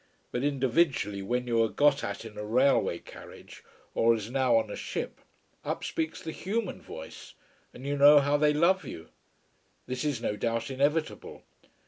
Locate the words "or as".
3.93-4.31